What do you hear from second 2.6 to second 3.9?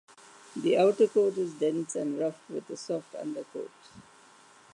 a soft undercoat.